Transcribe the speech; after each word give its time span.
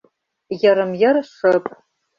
Йырым-йыр 0.61 1.17
шып. 1.33 1.65